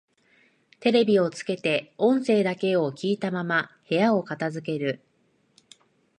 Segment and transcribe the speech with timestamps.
[0.79, 4.99] テレビをつけて音声だけを聞いたまま部屋を片づける